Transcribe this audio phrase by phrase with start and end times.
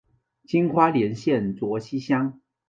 [0.47, 2.41] 今花莲县卓溪乡。